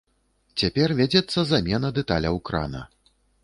Цяпер 0.61 0.93
вядзецца 1.01 1.39
замена 1.51 1.95
дэталяў 2.01 2.43
крана. 2.51 2.81